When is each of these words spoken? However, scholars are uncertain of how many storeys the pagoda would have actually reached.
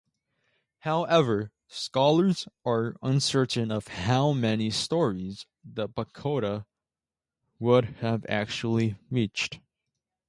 However, 0.79 1.51
scholars 1.67 2.47
are 2.65 2.95
uncertain 3.03 3.69
of 3.69 3.87
how 3.87 4.31
many 4.33 4.71
storeys 4.71 5.45
the 5.63 5.87
pagoda 5.87 6.65
would 7.59 7.85
have 7.97 8.25
actually 8.27 8.97
reached. 9.11 9.59